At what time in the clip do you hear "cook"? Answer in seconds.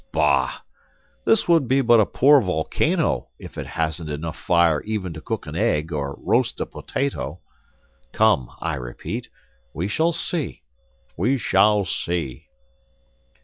5.21-5.45